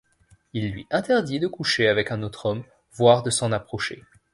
Il 0.53 0.71
lui 0.71 0.87
interdit 0.89 1.39
de 1.39 1.45
coucher 1.47 1.87
avec 1.87 2.09
un 2.09 2.23
autre 2.23 2.47
homme, 2.47 2.63
voire 2.93 3.21
de 3.21 3.29
s'en 3.29 3.51
approcher. 3.51 4.03